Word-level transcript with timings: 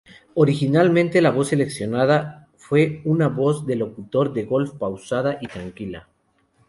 Originalmente, 0.33 1.21
la 1.21 1.29
voz 1.29 1.49
seleccionada 1.49 2.47
fue 2.57 3.03
una 3.05 3.27
voz 3.27 3.67
de 3.67 3.75
locutor 3.75 4.33
de 4.33 4.45
golf 4.45 4.71
pausada 4.73 5.37
y 5.39 5.45
tranquila. 5.47 6.09